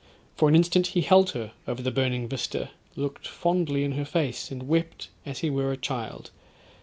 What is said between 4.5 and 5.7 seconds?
wept as he